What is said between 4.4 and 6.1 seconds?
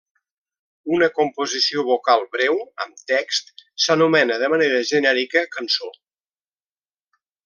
de manera genèrica, cançó.